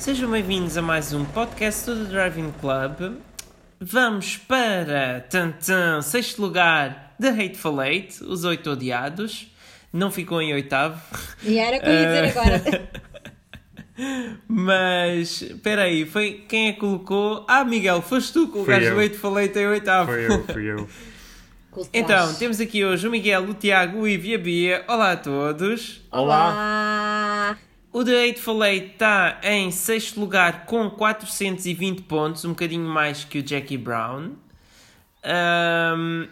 [0.00, 3.18] Sejam bem-vindos a mais um podcast do The Driving Club.
[3.78, 9.52] Vamos para tantan, sexto lugar The Hateful Eight, os oito odiados.
[9.92, 10.98] Não ficou em oitavo.
[11.42, 12.90] E era o que eu ia dizer agora.
[14.48, 17.44] Mas, espera aí, foi quem é que colocou?
[17.46, 20.12] Ah, Miguel, foste tu que o gajo do Hateful Eight em oitavo.
[20.12, 20.88] Foi eu, fui eu.
[21.92, 24.84] Então, temos aqui hoje o Miguel, o Tiago, o Ivo e a Bia.
[24.88, 26.00] Olá a todos.
[26.10, 27.29] Olá!
[27.92, 33.40] O The Hateful Eight está em sexto lugar com 420 pontos, um bocadinho mais que
[33.40, 34.32] o Jackie Brown.
[35.24, 36.28] Ahm,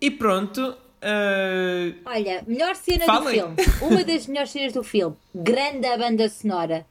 [0.00, 0.76] e pronto.
[1.02, 3.24] ah, Olha, melhor cena Falem.
[3.24, 3.56] do filme.
[3.82, 5.16] Uma das melhores cenas do filme.
[5.34, 6.86] Grande a banda sonora.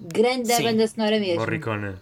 [0.00, 1.40] Grande a banda sonora mesmo.
[1.40, 1.96] Morricone.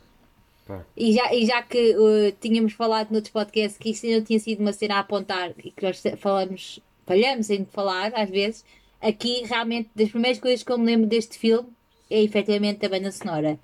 [0.97, 4.61] E já, e já que uh, tínhamos falado noutros podcasts que isto ainda tinha sido
[4.61, 8.65] uma cena a apontar e que nós falamos, falhamos em falar às vezes,
[9.05, 11.69] aqui realmente das primeiras coisas que eu me lembro deste filme
[12.11, 13.59] é efetivamente a banda sonora.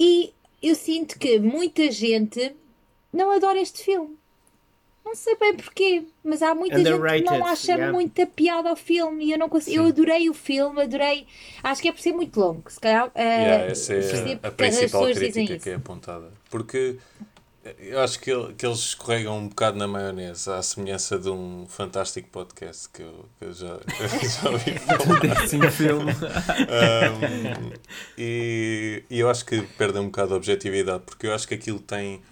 [0.00, 0.32] E
[0.62, 2.54] eu sinto que muita gente
[3.12, 4.16] não adora este filme.
[5.04, 7.92] Não sei bem porquê, mas há muita gente que não acha yeah.
[7.92, 9.76] muita piada ao filme e eu não consigo.
[9.76, 11.26] Eu adorei o filme, adorei.
[11.62, 13.08] Acho que é por ser muito longo, se calhar.
[13.08, 16.32] uh, Yeah, essa é a as principal crítica que é apontada.
[16.48, 16.96] Porque
[17.78, 21.66] eu acho que, ele- que eles escorregam um bocado na maionese, à semelhança de um
[21.68, 23.78] fantástico podcast que eu, que eu já,
[24.42, 25.20] já ouvi falar.
[25.20, 26.12] décimo filme.
[26.12, 27.72] Um,
[28.18, 31.80] e, e eu acho que perdem um bocado a objetividade, porque eu acho que aquilo
[31.80, 32.22] tem,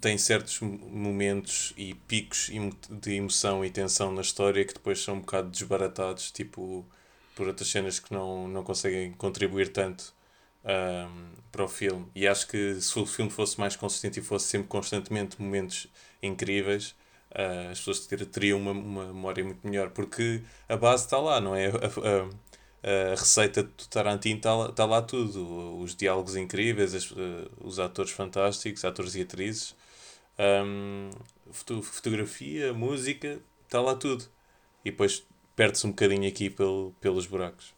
[0.00, 2.50] tem certos mo- momentos e picos
[2.90, 6.84] de emoção e tensão na história que depois são um bocado desbaratados, tipo
[7.34, 10.12] por outras cenas que não, não conseguem contribuir tanto
[10.64, 12.06] um, para o filme.
[12.14, 15.88] E acho que se o filme fosse mais consistente e fosse sempre constantemente momentos
[16.22, 16.90] incríveis,
[17.32, 21.40] uh, as pessoas ter- teriam uma, uma memória muito melhor, porque a base está lá,
[21.40, 21.66] não é?
[21.68, 22.50] A, a-
[22.82, 25.78] a receita do Tarantino está lá, está lá tudo.
[25.80, 29.74] Os diálogos incríveis, as- uh, os atores fantásticos, atores e atrizes,
[30.38, 31.10] um,
[31.52, 34.24] foto- fotografia, música, está lá tudo.
[34.84, 35.24] E depois
[35.56, 37.74] perde-se um bocadinho aqui pelo, pelos buracos.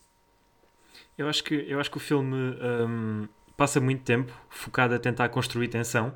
[1.16, 5.28] Eu acho que, eu acho que o filme hum, passa muito tempo focado a tentar
[5.28, 6.14] construir tensão.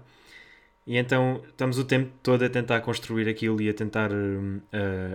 [0.87, 4.61] E então estamos o tempo todo a tentar construir aquilo e a tentar hum,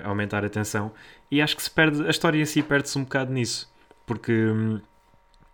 [0.03, 0.91] a aumentar a tensão.
[1.29, 3.71] E acho que se perde, a história em si perde-se um bocado nisso.
[4.05, 4.81] Porque hum,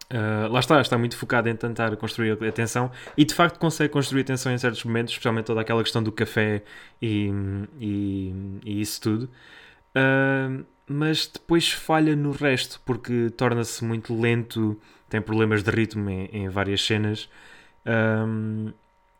[0.09, 3.91] ah, lá está, está muito focado em tentar construir a tensão e de facto consegue
[3.91, 6.63] construir tensão em certos momentos, especialmente toda aquela questão do café
[7.01, 7.29] e,
[7.79, 9.29] e, e isso tudo.
[9.95, 10.49] Ah,
[10.87, 16.49] mas depois falha no resto porque torna-se muito lento, tem problemas de ritmo em, em
[16.49, 17.29] várias cenas.
[17.85, 18.73] Ahm,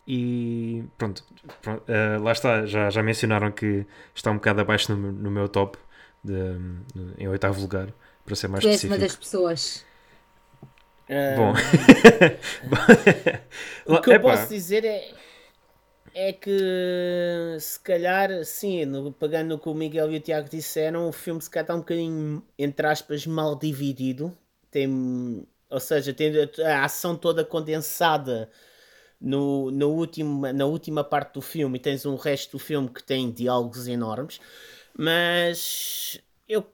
[0.08, 1.24] e pronto,
[1.62, 3.86] pronto, ah, lá está, já, já mencionaram que
[4.16, 5.78] está um bocado abaixo no, meu- no meu top,
[6.24, 7.90] de, no- em oitavo lugar,
[8.26, 9.00] para ser mais Tu és uma específico.
[9.00, 9.86] das pessoas.
[11.30, 11.54] Bom,
[13.86, 15.16] O que eu Epá, posso dizer é,
[16.14, 21.08] é que se calhar, sim, no- pegando o que o Miguel e o Tiago disseram,
[21.08, 24.36] o filme se calhar está um bocadinho, entre aspas, mal dividido.
[24.72, 26.32] Tem, ou seja, tem
[26.66, 28.50] a ação toda condensada
[29.22, 33.04] no, no último, na última parte do filme e tens um resto do filme que
[33.04, 34.40] tem diálogos enormes.
[34.98, 36.68] Mas eu de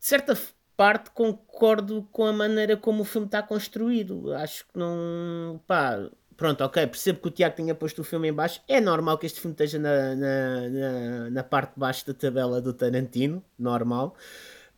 [0.00, 0.38] certa
[0.76, 4.32] parte concordo com a maneira como o filme está construído.
[4.34, 5.60] Acho que não.
[5.66, 8.62] Pá, pronto, ok, percebo que o Tiago tenha posto o filme em baixo.
[8.66, 12.62] É normal que este filme esteja na, na, na, na parte de baixo da tabela
[12.62, 14.16] do Tarantino, normal.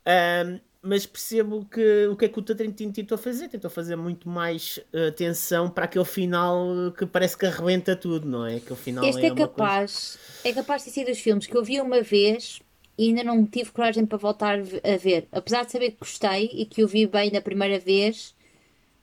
[0.05, 3.47] Ahm, mas percebo que o que é que o Tarantino tentou fazer?
[3.49, 8.44] Tentou fazer muito mais eh, atenção para aquele final que parece que arrebenta tudo, não
[8.44, 8.56] é?
[8.56, 11.81] Aquele final Este é, coisa- capaz, é capaz de ser dos filmes que eu vi
[11.81, 12.61] uma vez
[12.99, 15.29] e ainda não tive coragem para voltar a ver.
[15.31, 18.34] Apesar de saber que gostei e que o vi bem da primeira vez,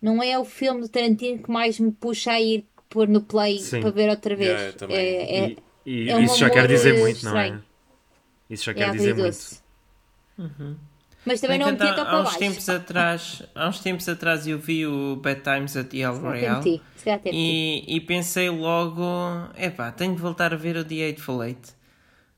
[0.01, 3.59] não é o filme do Tarantino que mais me puxa a ir pôr no play
[3.59, 3.81] Sim.
[3.81, 4.49] para ver outra vez.
[4.49, 4.97] Yeah, eu também.
[4.97, 5.55] É, é,
[5.85, 7.45] e, e é um isso já quer dizer muito, não é?
[7.45, 7.63] estranho.
[8.49, 9.19] Isso já é quer dizer muito.
[9.19, 9.61] agridoce.
[11.25, 12.39] Mas também não me tenta há, para há uns baixo.
[12.39, 16.63] tempos atrás, há uns tempos atrás eu vi o Bad Times at El Royale.
[16.63, 16.81] se.
[17.31, 19.03] E, e pensei logo,
[19.57, 21.73] epá, tenho de voltar a ver o The Eightful Eight.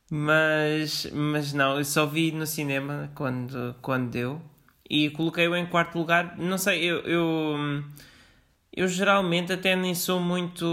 [0.09, 4.41] Mas, mas não, eu só vi no cinema quando, quando deu.
[4.93, 6.37] E coloquei-o em quarto lugar.
[6.37, 7.83] Não sei, eu, eu,
[8.75, 10.65] eu geralmente até nem sou muito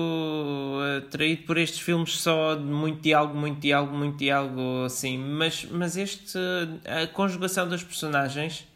[0.98, 5.16] atraído por estes filmes só de muito diálogo, muito diálogo, muito diálogo, assim.
[5.16, 6.36] Mas, mas este,
[6.84, 8.66] a conjugação das personagens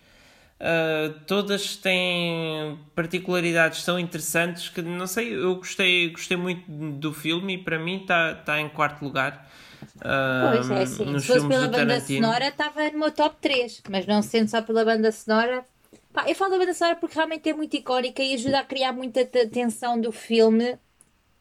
[0.62, 7.54] Uh, todas têm particularidades tão interessantes que não sei, eu gostei, gostei muito do filme
[7.54, 9.50] e para mim está tá em quarto lugar.
[9.96, 13.82] Uh, Pois é, nos Se fosse pela banda sonora, estava no meu top 3.
[13.88, 15.64] Mas não sendo só pela banda sonora,
[16.12, 18.92] Pá, eu falo da banda sonora porque realmente é muito icónica e ajuda a criar
[18.92, 20.78] muita te- tensão do filme.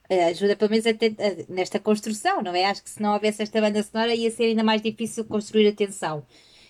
[0.10, 2.66] Eh, Ajuda pelo menos a a- nesta construção, não é?
[2.66, 5.74] Acho que se não houvesse esta banda sonora ia ser ainda mais difícil construir a
[5.74, 6.26] tensão.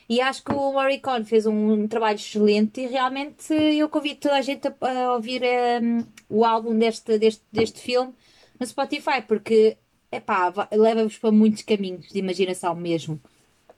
[0.10, 4.42] E acho que o Morricone fez um, trabalho excelente e realmente eu convido toda a
[4.42, 8.14] gente a, a ouvir ehm, o álbum deste, deste, deste filme
[8.60, 9.78] no Spotify, porque
[10.12, 13.20] epá, va- leva-vos para muitos caminhos de imaginação mesmo.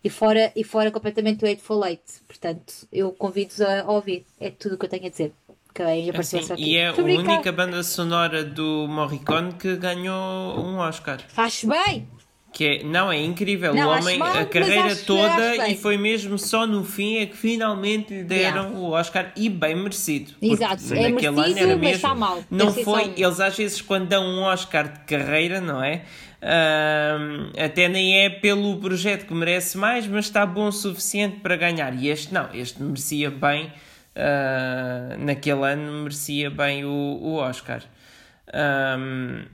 [0.04, 2.04] E fora, e fora completamente o Eightful Eight.
[2.28, 4.26] Portanto, eu convido-vos a ouvir.
[4.40, 5.32] É tudo o que eu tenho a dizer.
[5.74, 10.78] Que bem, apareceu Assim, e é a única banda sonora do Morricone que ganhou um
[10.78, 11.20] Oscar.
[11.30, 12.08] Faz bem!
[12.54, 13.74] Que é, não, é incrível.
[13.74, 17.36] Não, o homem, mal, a carreira toda, e foi mesmo só no fim é que
[17.36, 18.78] finalmente lhe deram Yeah.
[18.78, 20.34] o Oscar e bem merecido.
[20.40, 21.96] Exato, é naquele ano merecido, era mas mesmo.
[21.96, 22.44] está mal.
[22.52, 23.14] Não foi, só um.
[23.18, 26.04] eles às vezes quando dão um Oscar de carreira, não é?
[26.44, 31.56] Ahm, até nem é pelo projeto que merece mais, mas está bom o suficiente para
[31.56, 31.96] ganhar.
[31.96, 33.74] E este não, este merecia bem,
[34.16, 37.82] ah, naquele ano merecia bem o, o Oscar.
[38.54, 39.46] Ahm,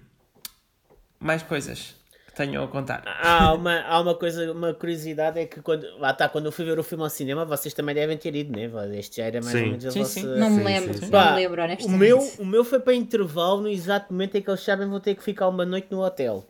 [1.17, 1.98] mais coisas
[2.45, 3.03] tenham a contar.
[3.05, 6.63] Há uma, há uma coisa, uma curiosidade é que quando, lá está, quando eu fui
[6.65, 8.69] ver o filme ao cinema, vocês também devem ter ido, né?
[8.97, 9.63] Este já era mais Sim.
[9.63, 10.13] ou menos a Sim, vossa.
[10.13, 10.25] sim.
[10.25, 11.05] Não me lembro, sim, sim.
[11.11, 11.99] não Pá, me lembro, o honestamente.
[11.99, 14.99] meu, o meu foi para intervalo no exato momento em que eles sabem que vão
[14.99, 16.45] ter que ficar uma noite no hotel.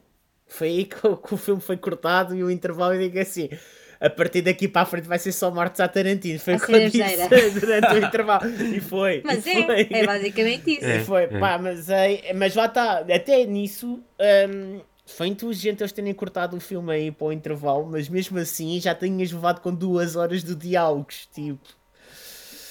[0.48, 3.50] Foi aí que, o- que o filme foi cortado e o intervalo eu digo assim.
[4.02, 6.40] A partir daqui para a frente vai ser só mortes à Tarantino.
[6.40, 7.28] Foi A o disse cerejeira.
[7.60, 8.46] durante o intervalo.
[8.74, 9.22] E foi.
[9.26, 9.88] Mas e é, foi.
[9.92, 10.86] é basicamente isso.
[10.86, 11.28] E É, foi, é.
[11.28, 14.00] pá, mas, é, mas lá está, até nisso
[14.50, 14.80] hum,
[15.16, 18.94] foi inteligente eles terem cortado o filme aí para o intervalo, mas mesmo assim já
[18.96, 21.68] tinhas levado com duas horas de diálogos, tipo.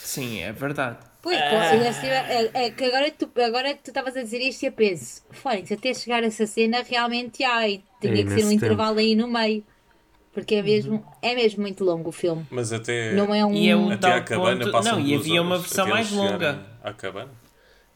[0.02, 0.98] Sim, é verdade.
[1.20, 1.70] Pois, Ah.
[1.70, 5.22] tivesse- é, é que agora tu agora tu estavas a dizer isto e eu penso,
[5.30, 8.98] Fónix, até chegar a essa cena realmente ai, tinha É que ser um imenso intervalo
[8.98, 9.64] aí no meio.
[10.32, 12.46] Porque é mesmo, é mesmo muito longo o filme.
[12.50, 13.52] Mas até, Não é um.
[13.52, 16.64] E é um- até tal à cabana ponto- não, e havia uma versão mais longa.
[16.82, 17.30] À cabana.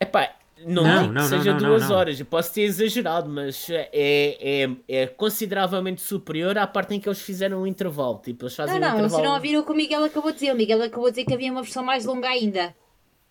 [0.01, 0.31] Epá,
[0.67, 1.97] não, Não, digo não, que seja não, duas não.
[1.97, 7.09] horas, eu posso ter exagerado, mas é, é, é consideravelmente superior à parte em que
[7.09, 8.21] eles fizeram o intervalo.
[8.23, 9.25] Tipo, eles fazem Não, não, vocês intervalo.
[9.25, 10.53] não ouviram o que o Miguel acabou de dizer.
[10.53, 12.75] O Miguel acabou de dizer que havia uma versão mais longa ainda.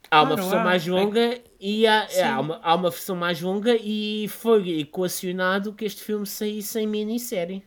[0.09, 0.63] Há uma Claro, versão há.
[0.63, 2.21] mais longa e há, Sim.
[2.21, 6.87] há, uma, há uma versão mais longa e foi equacionado que este filme saísse em
[6.87, 7.63] minissérie.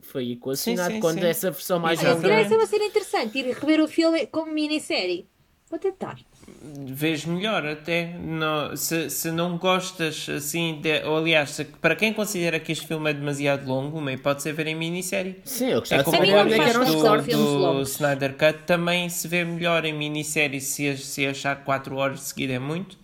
[0.00, 1.26] Foi equacionado sim, quando sim.
[1.26, 2.28] essa versão mais Olha, se longa.
[2.28, 5.26] calhar isso é uma cena interessante, ir rever o filme como minissérie.
[5.70, 6.18] Vou tentar.
[6.86, 8.14] Vês melhor até.
[8.18, 12.86] No, se, se não gostas assim, de, ou aliás, se- para quem considera que este
[12.86, 15.36] filme é demasiado longo, uma hipótese é ver em minissérie.
[15.44, 17.82] Sim, eu É gostava de como não o é que eram do, do.
[17.82, 22.54] Snyder Cut também se vê melhor em minissérie se, se achar 4 horas de seguida
[22.54, 22.96] é muito.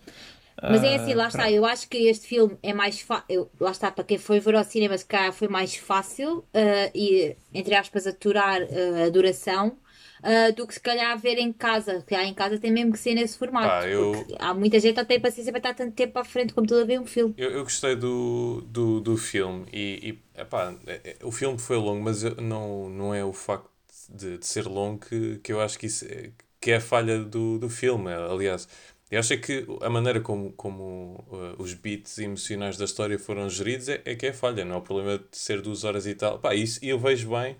[0.67, 1.51] Mas é Ah, assim, lá está, pronto.
[1.51, 3.49] eu acho que este filme é mais fácil.
[3.59, 7.35] Lá está, para quem foi ver ao cinema, se calhar foi mais fácil ah, e,
[7.53, 9.77] entre aspas, aturar ah, a duração
[10.23, 12.01] ah, do que se calhar ver em casa.
[12.07, 13.67] Que em casa tem mesmo que ser nesse formato.
[13.67, 16.53] Pá, eu- há muita gente que não tem paciência para estar tanto tempo à frente
[16.53, 17.33] como tudo a ver um filme.
[17.37, 21.77] Eu, eu gostei do, do, do filme e, e epá, é- é- o filme foi
[21.77, 23.69] longo, mas não, não é o facto
[24.09, 27.23] de, de ser longo que, que eu acho que, isso é, que é a falha
[27.23, 28.11] do, do filme.
[28.11, 28.67] Aliás,
[29.09, 33.89] eu acho que a maneira como, como uh, os beats emocionais da história foram geridos
[33.89, 36.39] é, é que é falha, não é o problema de ser duas horas e tal.
[36.39, 37.57] Pá, isso, e eu vejo bem,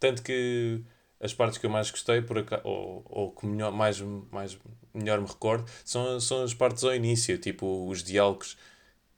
[0.00, 0.80] tanto que
[1.22, 4.58] as partes que eu mais gostei, por ou, ou que melhor, mais, mais,
[4.92, 8.58] melhor me recordo, são, são as partes ao início, tipo os diálogos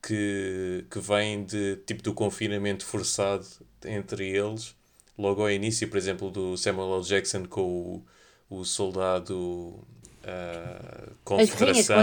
[0.02, 3.46] que, que vêm de, tipo, do confinamento forçado
[3.86, 4.76] entre eles,
[5.18, 7.02] logo ao início, por exemplo, do Samuel L.
[7.02, 7.62] Jackson com
[8.50, 9.34] o, o soldado
[10.24, 11.48] uh, As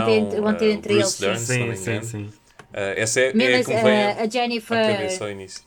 [0.06, 1.46] ter- vão ter uh, entre Bruce eles, sim.
[1.46, 2.26] Dern, se não me Sim, sim, sim.
[2.72, 3.68] Uh, essa é, é Mesmo a as-
[4.18, 4.78] a, a Jennifer.
[5.30, 5.64] início.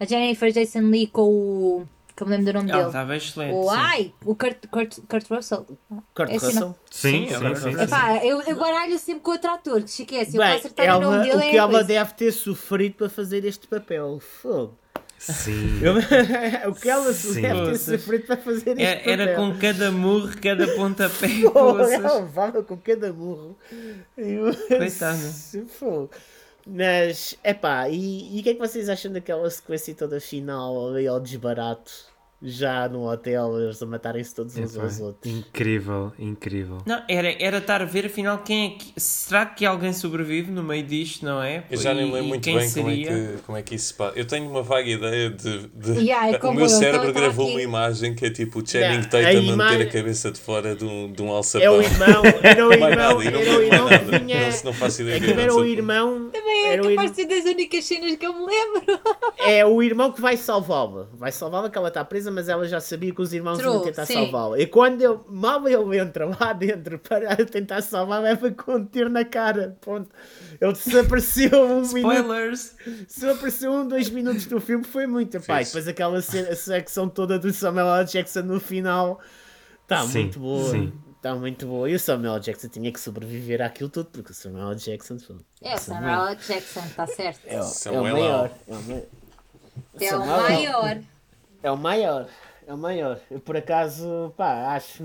[0.00, 1.88] A Jennifer Jason Lee com o.
[2.18, 2.88] que eu me lembro do nome Ela dele.
[2.90, 3.54] estava excelente.
[3.54, 3.76] O sim.
[3.78, 4.14] ai!
[4.24, 5.66] O Kurt, Kurt, Kurt Russell.
[6.14, 6.78] Kurt É assim, Russell.
[6.90, 7.80] Sim, Sim, sim, é sim, sim.
[7.82, 10.36] Epá, eu, eu baralho sempre com outro ator, que esquece.
[10.36, 11.36] Eu Bem, posso acertar o nome ela, dele.
[11.36, 11.84] o é que ela coisa.
[11.86, 14.20] deve ter sofrido para fazer este papel.
[14.42, 14.76] Fogo.
[15.16, 15.80] Sim.
[15.82, 15.94] Eu-
[16.70, 17.40] o que ela Sim.
[17.40, 19.12] deve ter sofrido para fazer este Era, papel.
[19.12, 21.28] era com cada murro, cada pontapé.
[21.52, 21.92] Poças.
[21.92, 23.56] ela levava com cada burro.
[24.16, 25.18] Eu- Coitada.
[26.68, 31.06] Mas, epá, e, e o que é que vocês acham daquela sequência toda final ali
[31.06, 31.90] ao desbarato?
[32.40, 35.34] Já no hotel, eles a matarem-se todos uns aos outros.
[35.34, 36.78] Incrível, incrível.
[36.86, 38.92] Não, era, era estar a ver afinal quem é que.
[38.96, 41.64] Será que alguém sobrevive no meio disto, não é?
[41.68, 43.08] Eu já nem E- me lembro muito quem bem como é, seria?
[43.36, 44.16] que, como é que isso se passa.
[44.16, 45.66] Eu tenho uma vaga ideia de.
[45.66, 47.54] de- Yeah, é o meu eu, cérebro gravou aqui.
[47.56, 50.76] uma imagem que é tipo o Channing Tatum a ima- manter a cabeça de fora
[50.76, 51.66] de um, de um alçapão.
[51.66, 53.98] É o irmão, era o irmão, era o irmão nada.
[53.98, 54.48] que vinha.
[54.48, 56.30] Não, não faço ideia É do que era o irmão.
[56.68, 59.00] É Era capaz de ser das únicas cenas que eu me lembro.
[59.38, 61.08] é o irmão que vai salvá-la.
[61.14, 63.82] Vai salvá-la que ela está presa mas ela já sabia que os irmãos True, iam
[63.82, 64.14] tentar sim.
[64.14, 64.56] salvá-lo.
[64.56, 69.08] E quando ele, mal ele entra lá dentro para tentar salvar, leva com um tiro
[69.08, 69.76] na cara.
[69.80, 70.08] Ponto.
[70.60, 72.14] Ele desapareceu um minuto.
[72.14, 72.76] Spoilers!
[73.06, 75.40] Se apareceu um, dois minutos do filme, foi muito.
[75.40, 78.04] Pai, depois aquela secção toda do Samuel L.
[78.04, 79.20] Jackson no final
[79.82, 80.70] está muito boa.
[80.70, 80.92] sim.
[81.18, 81.90] Está muito boa.
[81.90, 82.38] E o Samuel.
[82.38, 84.74] Jackson tinha que sobreviver àquilo tudo, porque o Samuel.
[84.76, 86.36] Jackson foi- É o Samuel L.
[86.36, 87.40] Jackson, está certo.
[87.46, 88.50] é, o- é o Samuel maior.
[88.68, 91.02] É o, ma- É o Samuel- maior.
[91.62, 92.28] é o maior.
[92.68, 93.20] É o maior.
[93.30, 95.02] Eu por acaso, pá, acho.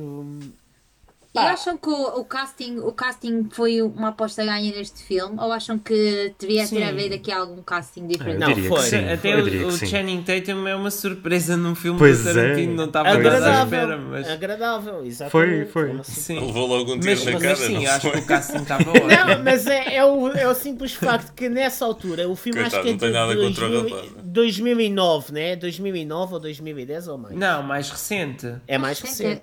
[1.35, 5.35] E acham que o, o casting, o casting foi uma aposta ganha neste filme?
[5.39, 8.37] Ou acham que devia ter havido aqui algum casting diferente?
[8.37, 8.81] Não, foi.
[8.81, 9.09] sim.
[9.09, 9.71] Até o, o.
[9.71, 12.33] Channing Tatum é uma surpresa num filme Pois do é.
[12.33, 13.63] Tarantino, não estava nada à Agradável.
[13.79, 14.29] espera, mas.
[14.29, 15.31] Agradável, exatamente.
[15.71, 16.03] Foi, foi.
[16.03, 16.39] Sim.
[16.39, 18.11] Levou logo um tiro Mas, na mas cara, sim, acho foi?
[18.11, 19.07] que o casting estava ótimo.
[19.07, 22.87] Não, mas é, é, o, é o simples facto que nessa altura o filme Coitado,
[22.87, 24.11] acho que é de nada contra o 2000 rapaz.
[24.23, 25.55] 2009, né?
[25.55, 27.35] 2009 ou 2010 ou mais.
[27.35, 28.53] Não, mais recente.
[28.67, 29.41] É mais Recente,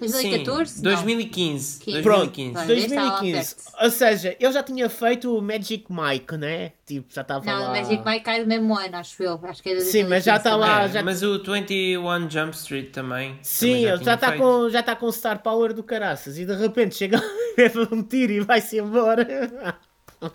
[0.00, 0.44] recente.
[0.44, 0.70] 2014?
[0.72, 0.92] Sim, Não.
[0.92, 1.80] 2015.
[1.80, 2.02] Quinze.
[2.02, 2.52] Pronto, 2015.
[2.54, 2.66] Vai.
[2.66, 3.38] 2015.
[3.40, 6.72] Estava Ou seja, eu já tinha feito o Magic Mike, né?
[6.86, 7.68] Tipo, já estava Não, lá.
[7.68, 9.40] o Magic Mike cai do mesmo ano, acho eu.
[9.44, 10.84] Acho que é Sim, mas já 2015 está lá, também.
[10.84, 13.38] É, já- Mas o 21 Jump Street também.
[13.42, 16.54] Sim, também ele já está com, já tá com Star Power do caraças e de
[16.54, 17.20] repente chega
[17.92, 19.76] um tiro e vai-se embora.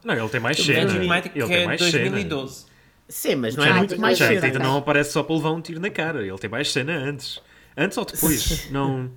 [0.04, 0.84] Não, ele tem mais cena.
[0.86, 2.66] Magic Mike Ele que tem é mais 2012.
[3.08, 4.40] Sim, mas não é Já, muito mais cena.
[4.40, 6.26] Channing Tatum não aparece só para levar um tiro na cara.
[6.26, 7.40] Ele tem mais cena antes.
[7.78, 8.68] Antes ou depois?
[8.72, 9.12] não.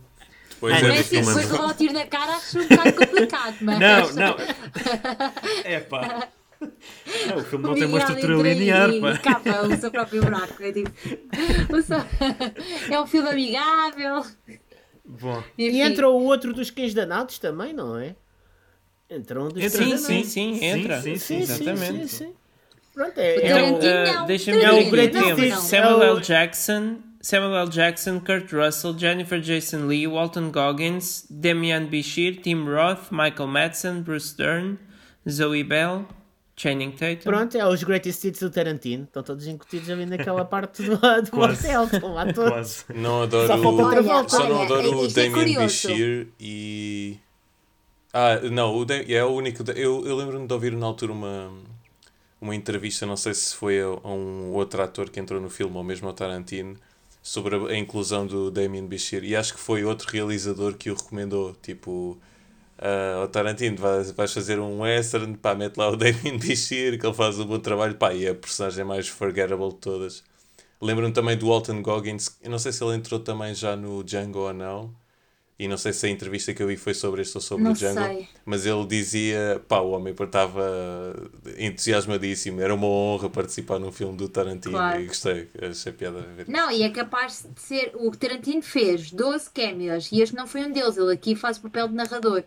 [0.60, 3.56] Depois Ah, é assim, não depois levar o tiro na cara, acho um bocado complicado,
[3.60, 3.78] mas.
[3.78, 4.36] Não, não.
[5.64, 6.28] É pá.
[7.28, 9.12] Não, o filme não tem uma estrutura linear, e, pá.
[9.12, 10.60] e capa o seu próprio buraco.
[10.60, 10.90] É, tipo,
[11.76, 12.04] o seu-
[12.90, 14.24] é um filme amigável.
[15.04, 15.42] Bom.
[15.56, 15.80] E Enfim.
[15.80, 18.16] entra o outro dos cães danados também, não é?
[19.08, 20.28] Entra um dos Entra, cães Sim, danados.
[20.32, 21.00] sim, sim, entra.
[21.00, 21.86] sim, Sim, Exatamente.
[21.86, 22.34] sim, sim, sim.
[22.92, 24.26] Pronto, é, O é Então, o- Tarantino uh, não.
[24.26, 24.58] deixa-me
[24.90, 25.58] ver Temos Hits.
[25.62, 26.16] Samuel É L.
[26.16, 27.68] o- Jackson, Samuel L.
[27.68, 34.37] Jackson, Kurt Russell, Jennifer Jason Lee, Walton Goggins, Damian Bichir, Tim Roth, Michael Madsen, Bruce
[34.37, 34.78] Dern,
[35.28, 36.06] Zoe Bell,
[36.58, 37.22] Channing Tatum.
[37.22, 39.04] Pronto, é os greatest hits do Tarantino.
[39.04, 41.66] Estão todos incutidos ali naquela parte do, do Quase.
[41.66, 41.84] hotel.
[41.84, 42.50] Estão lá todos.
[42.50, 42.84] Quase.
[42.94, 44.28] Não adoro Só falta outra Olha, volta.
[44.30, 45.88] Só não adoro o isto é curioso.
[45.88, 47.16] Bichir e.
[48.12, 49.62] Ah, não, o é o único.
[49.70, 51.52] Eu, eu lembro-me de ouvir na altura uma,
[52.40, 55.76] uma entrevista, não sei se foi a, a um outro ator que entrou no filme
[55.76, 56.76] ou mesmo ao Tarantino,
[57.28, 59.23] sobre a, inclusão do Damien Bichir.
[59.25, 61.54] E acho que foi outro realizador que o recomendou.
[61.62, 62.18] Tipo,
[62.78, 67.06] ah, ao Tarantino, vais, vais fazer um western, pá, mete lá o Damien Bichir, que
[67.06, 70.25] ele faz um bom trabalho, pá, e é a personagem mais forgettable de todas.
[70.80, 74.38] Lembro-me também do Walton Goggins, eu não sei se ele entrou também já no Django
[74.40, 74.94] ou não,
[75.58, 77.72] e não sei se a entrevista que eu vi foi sobre este ou sobre Não
[77.72, 78.28] o Django, sei.
[78.46, 81.14] mas ele dizia, pá, o homem estava
[81.58, 85.00] entusiasmadíssimo, era uma honra participar num filme do Tarantino, Claro.
[85.00, 86.48] e gostei, achei piada a ver.
[86.48, 87.92] Não, e é capaz de ser.
[87.94, 90.96] O Tarantino fez 12 cameos e este não foi um deles.
[90.96, 92.42] Ele aqui faz o papel de narrador.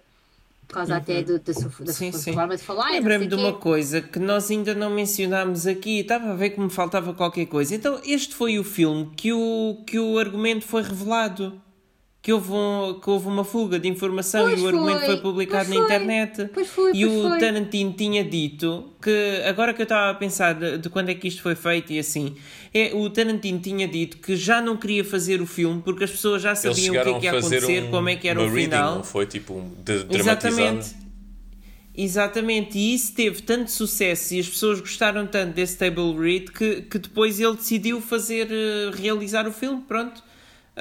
[0.68, 2.34] Por causa até do, da, sua, da Sim, sua sim.
[2.34, 2.92] forma de falar.
[2.92, 3.42] e Lembrei-me de quê.
[3.42, 6.00] uma coisa que nós ainda não mencionámos aqui.
[6.00, 7.76] Estava a ver que me faltava qualquer coisa.
[7.76, 11.62] Então, este foi o filme que o, que o argumento foi revelado.
[12.22, 15.18] Que houve, um, que houve uma fuga de informação Pois e o argumento foi, foi
[15.18, 15.96] publicado pois na foi.
[15.96, 16.50] internet.
[16.54, 17.40] Pois foi, e pois o.
[17.40, 21.28] Tarantino tinha dito que, agora que eu estava a pensar de, de quando é que
[21.28, 22.36] isto foi feito e assim,
[22.72, 26.44] é, o Tarantino tinha dito que já não queria fazer o filme porque as pessoas
[26.44, 28.66] já sabiam o que é que ia acontecer, um, como é que era o reading,
[28.66, 28.96] final.
[28.98, 29.26] não foi?
[29.26, 30.06] Tipo, um, de.
[30.16, 31.02] Exatamente.
[31.94, 36.84] Exatamente, e isso teve tanto sucesso e as pessoas gostaram tanto desse table read que,
[36.84, 40.24] que depois ele decidiu fazer, eh, realizar o filme, pronto.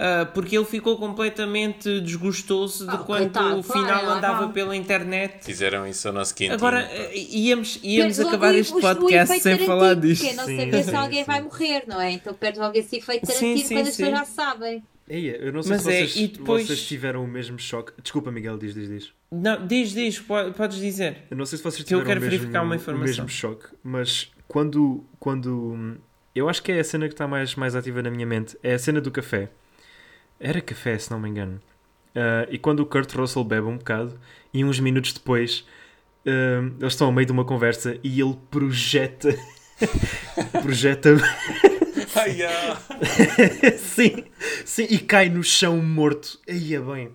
[0.02, 4.52] Ah, porque ele ficou completamente desgostoso de Ah, quando coitado, o final claro, andava não.
[4.52, 5.44] pela internet.
[5.44, 6.54] Fizeram isso ao nosso quintinho.
[6.54, 10.22] Agora, eh, íamos, íamos acabar o- este o- o podcast sem falar disto.
[10.22, 11.26] Que é não Sim, saber se sim, alguém sim.
[11.26, 12.12] vai morrer, não é?
[12.12, 14.82] Então perde logo esse efeito sim, quando as pessoas já sabem.
[15.06, 17.92] Eia, eu não sei Mas se é, vocês, e depois- vocês tiveram o mesmo choque.
[18.02, 19.12] Desculpa, Miguel, diz, diz, diz.
[19.30, 21.24] Não, diz, diz, po- podes dizer.
[21.30, 23.06] Eu não sei se vocês Que eu tiveram quero o mesmo, verificar uma o informação.
[23.06, 25.98] mesmo choque, mas quando, quando.
[26.34, 28.56] Eu acho que é a cena que está mais, mais ativa na minha mente.
[28.62, 29.50] É a cena do café.
[30.40, 31.60] Era café, se não me engano.
[32.14, 34.18] Ah, e quando o Kurt Russell bebe um bocado,
[34.52, 35.66] e uns minutos depois,
[36.26, 39.36] ah, eles estão ao meio de uma conversa e ele projeta.
[40.62, 41.10] projeta.
[42.16, 42.80] Ai, ah.
[43.78, 44.24] sim,
[44.64, 46.40] sim, e cai no chão morto.
[46.48, 47.12] Aí é bem.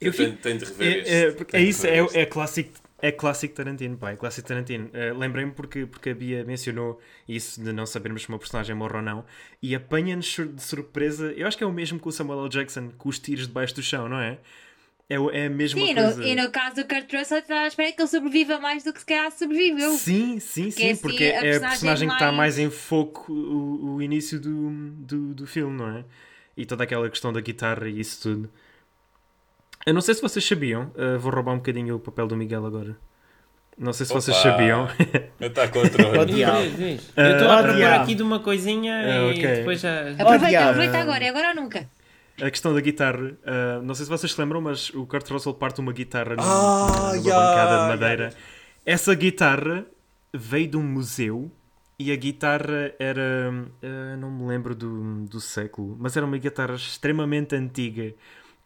[0.00, 1.04] Eu tenho, tenho de rever.
[1.06, 2.72] É, é, é isso, é, é clássico.
[3.00, 4.90] É clássico Tarantino, pá, é clássico Tarantino.
[4.92, 8.96] Eh, Lembrei-me porque, porque a Bia mencionou isso de não sabermos se uma personagem morre
[8.96, 9.24] ou não
[9.62, 11.32] e apanha-nos de surpresa.
[11.36, 12.48] Eu acho que é o mesmo que o Samuel L.
[12.48, 14.38] Jackson com os tiros debaixo do chão, não é?
[15.08, 16.16] É, é a mesma Sim, coisa.
[16.16, 18.92] no, e no caso do Kurt Russell, está à espera que ele sobreviva mais do
[18.92, 19.90] que se calhar sobreviveu.
[19.92, 22.58] Sim, sim, sim, é assim, porque a é a personagem personagem que está mais- mais
[22.58, 26.04] em foco o, o início do, do, do filme, não é?
[26.56, 28.50] e toda aquela questão da guitarra e isso tudo.
[29.88, 32.66] Eu não sei se vocês sabiam, uh, vou roubar um bocadinho o papel do Miguel
[32.66, 32.94] agora.
[33.78, 34.50] Não sei se vocês Opa.
[34.50, 34.88] sabiam.
[35.40, 36.60] Está contra Diabo.
[36.62, 37.12] Diz, diz.
[37.16, 38.02] Eu estou a diabo.
[38.02, 39.42] aqui de uma coisinha Ah, e ok.
[39.54, 40.10] depois já.
[40.18, 41.88] Aproveita, aproveita agora, é agora ou nunca.
[42.42, 45.54] a questão da guitarra, uh, não sei se vocês se lembram, mas o Kurt Russell
[45.54, 48.34] parte uma guitarra num- Ah, numa yeah, bancada de madeira.
[48.84, 49.86] Essa guitarra
[50.34, 51.50] veio de um museu
[51.98, 53.50] e a guitarra era.
[53.82, 58.12] uh, não me lembro do, do século, mas era uma guitarra extremamente antiga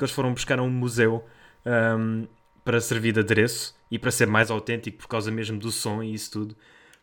[0.03, 1.25] que eles foram buscar a um museu
[1.65, 2.27] um,
[2.65, 6.13] para servir de adereço e para ser mais autêntico por causa mesmo do som e
[6.13, 6.57] isso tudo.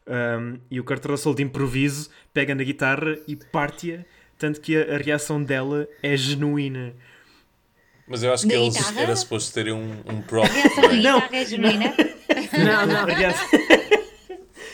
[0.08, 4.00] Um, e o Kurt Russell de improviso pega na guitarra e parte-a,
[4.38, 6.94] tanto que a, a reação dela é genuína.
[8.08, 9.02] Mas eu acho que eles guitarra?
[9.02, 10.46] era suposto terem um, um prop.
[10.46, 11.20] A reação da Não.
[11.22, 11.94] guitarra é genuína.
[12.58, 13.02] Não, não.
[13.02, 13.48] A reação,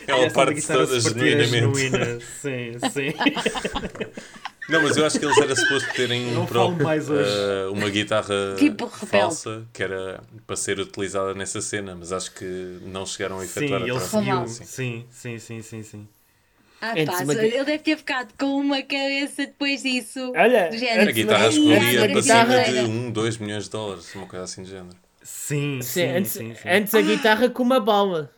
[0.08, 1.50] Ela parte toda é genuinamente.
[1.50, 2.20] genuína.
[2.42, 3.14] Sim, sim.
[4.68, 7.14] Não, mas eu acho que eles era suposto terem um hoje.
[7.14, 12.46] eh, uma guitarra Tipo falsa que era para ser utilizada nessa cena, mas acho que
[12.82, 14.08] não chegaram a Sim, efetuar a ele troca.
[14.08, 14.48] Foi mal.
[14.48, 14.68] seguiu.
[14.68, 16.08] Sim, sim, sim, sim, sim.
[16.82, 20.32] Ah, Antes pá, ele deve ter ficado com uma cabeça depois disso.
[20.36, 21.10] Olha, do género.
[21.10, 24.46] A guitarra a valia para guitarra- cima de 1, 2 milhões de dólares, uma coisa
[24.46, 24.96] assim de género.
[25.24, 26.70] Sim, Sim, sim, antes, sim, sim.
[26.70, 28.32] antes a guitarra com uma bala.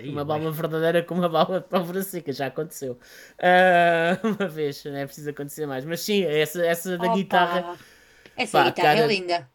[0.00, 0.38] Ei, Uma bem.
[0.38, 2.98] bala verdadeira com uma bala de pólvora seca, já aconteceu.
[3.42, 5.84] Ah, uma vez, não é preciso acontecer mais.
[5.84, 7.76] Mas sim, essa, essa da Opa, guitarra,
[8.36, 9.48] Essa Pá, guitarra cara- é linda.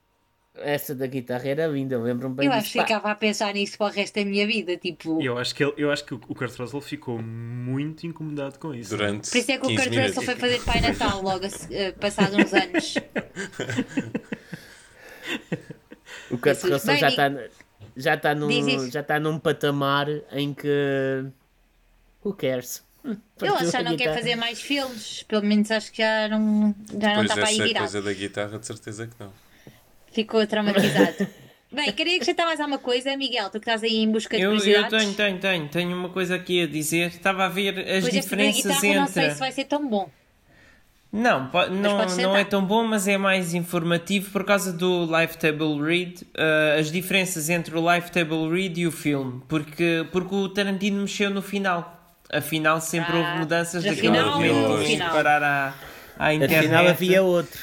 [0.55, 3.87] essa da guitarra era linda, lembro-me bem Eu acho que ficava a pensar nisso para
[3.87, 4.75] o resto da minha vida.
[4.77, 8.59] Tipo, Eu acho, que ele, eu acho que o o Kurt Russell ficou muito incomodado
[8.59, 8.89] com isso.
[8.95, 10.15] Durante por isso é que o 15 Kurt minutos.
[10.17, 12.95] Russell foi fazer Pai Natal logo a se- eh, passado uns anos.
[16.29, 16.61] O Kurt.
[16.63, 17.29] Russell Bem, já está
[17.95, 21.25] já está num, já está num patamar em que.
[22.23, 22.83] Who cares?
[23.03, 25.23] Eu Partiu acho que não quer fazer mais filmes.
[25.23, 27.79] Pelo menos acho que já não, já não está para aí virado.
[27.83, 29.31] coisa da guitarra, de certeza que não.
[30.11, 31.27] Ficou traumatizado.
[31.71, 33.49] Bem, queria acrescentar mais alguma coisa, Miguel.
[33.49, 34.99] Tu que estás aí em busca de Eu, eu curiosidades.
[34.99, 37.07] tenho, tenho, tenho, tenho uma coisa aqui a dizer.
[37.07, 39.33] Estava a ver as Pois da diferenças guitarra não sei entre.
[39.33, 40.09] se vai ser tão bom.
[41.15, 42.45] Não, po- não, não é sentar.
[42.45, 47.51] tão bom, mas é mais informativo por causa do Live Table Read, uh, as diferenças
[47.51, 51.99] entre o Live Table Read e o filme, porque, porque o Tarantino mexeu no final.
[52.31, 54.77] Afinal, sempre Ah, houve mudanças daquele momento.
[54.87, 55.11] final.
[55.11, 55.73] parar à,
[56.17, 56.59] à internet.
[56.65, 57.59] Afinal havia outro.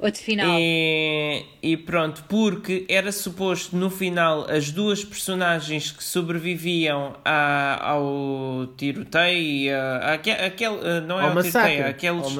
[0.00, 0.46] Outro final.
[0.58, 8.66] E, e pronto, porque era suposto no final as duas personagens que sobreviviam a- ao
[8.78, 12.30] tiroteio e a, aque- aquele, não é Ao ao massacre, tiroteio, aqueles, ao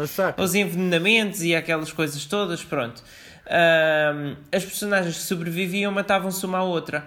[0.41, 3.03] aos envenenamentos e aquelas coisas todas, pronto.
[3.47, 7.05] Ahm, as personagens que sobreviviam matavam-se uma à outra.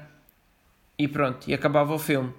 [1.00, 2.32] E pronto, e acabava o filme.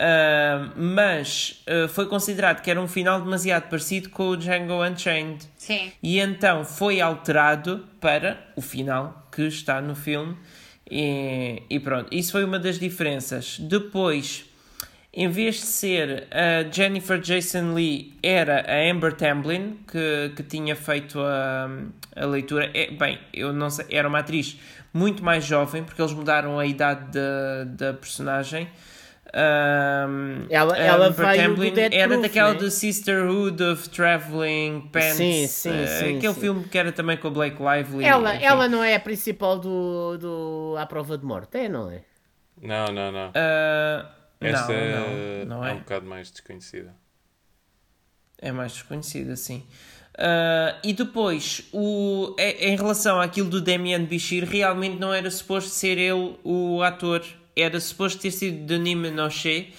[0.00, 5.44] Ahm, mas ah, foi considerado que era um final demasiado parecido com o Django Unchained.
[5.56, 5.92] Sim.
[6.02, 10.36] E então foi alterado para o final que está no filme.
[10.90, 13.58] E, e pronto, isso foi uma das diferenças.
[13.58, 14.44] Depois,
[15.12, 20.74] em vez de ser a Jennifer Jason Lee, era a Amber Tamblyn que, que tinha
[20.74, 21.68] feito a,
[22.16, 22.70] a leitura.
[22.74, 24.58] É, bem, eu não sei, era uma atriz
[24.92, 28.68] muito mais jovem, porque eles mudaram a idade da, da personagem.
[29.36, 32.58] Um, Ela- a ela Amber veio do Tamblyn Death era Proof, daquela né?
[32.60, 35.16] do Sisterhood of Traveling Pants.
[35.16, 36.40] Sim, sim, eh, sim, Aquele sim.
[36.40, 38.04] filme que era também com o Blake Lively.
[38.04, 38.44] Ela, enfim.
[38.44, 42.02] ela não é a principal do, do À Prova de Morte, é, não é?
[42.62, 43.32] Não, não, não.
[43.34, 44.08] Ah,
[44.40, 45.72] Esta não, é, não, não é é.
[45.74, 46.94] um bocado mais desconhecida.
[48.40, 49.66] É mais desconhecida, sim.
[50.16, 55.70] Ah, e depois, o, em em relação àquilo do Damien Bichir, realmente não era suposto
[55.70, 57.24] ser ele o ator.
[57.56, 59.72] Era suposto ter sido Denis Menochet,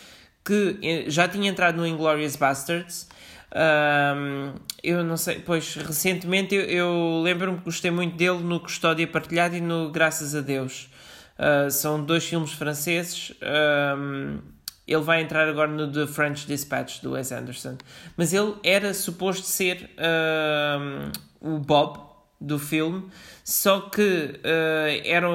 [0.43, 3.07] que eh, já tinha entrado no Inglourious Bastards.
[3.51, 9.07] Ahm, eu não sei, pois recentemente eu, eu lembro-me que gostei muito dele no Custódia
[9.07, 10.89] Partilhada e no Graças a Deus.
[11.37, 13.33] Ah, são dois filmes franceses.
[13.41, 14.39] Ahm,
[14.87, 17.77] ele vai entrar agora no The French Dispatch do Wes Anderson.
[18.15, 21.11] Mas ele era suposto ser ahm,
[21.41, 21.99] o Bob
[22.39, 23.09] do filme,
[23.43, 25.27] só que ah, era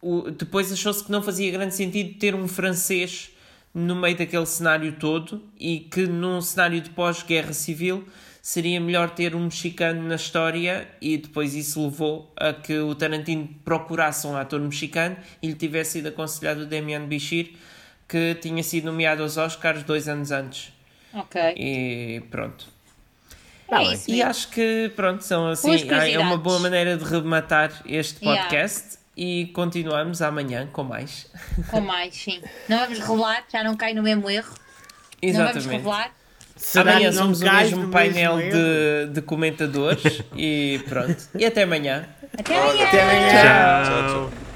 [0.00, 3.30] o- depois achou-se que não fazia grande sentido ter um francês
[3.74, 8.06] no meio daquele cenário todo e que num cenário de pós-guerra civil
[8.42, 13.48] seria melhor ter um mexicano na história e depois isso levou a que o Tarantino
[13.64, 17.50] procurasse um ator mexicano e lhe tivesse sido aconselhado o Damian Bichir
[18.08, 20.72] que tinha sido nomeado aos Oscars dois anos antes.
[21.12, 21.40] Ok.
[21.56, 22.66] e pronto.
[23.68, 24.10] Tá é isso.
[24.10, 25.70] E acho que pronto são assim
[26.14, 28.42] é uma boa maneira de rematar este Yeah.
[28.44, 31.26] podcast e continuamos amanhã com mais
[31.68, 32.40] Com mais, sim.
[32.68, 34.54] Não vamos revelar, já não cai no mesmo erro.
[35.20, 36.12] Não vamos exatamente revelar.
[36.54, 41.16] Será Amanhã somos o mesmo painel mesmo de, de comentadores e pronto.
[41.34, 42.08] E até amanhã.
[42.38, 42.86] Até amanhã!
[42.86, 43.28] Até amanhã.
[43.28, 43.84] Tchau.
[43.84, 44.47] Tchau, tchau.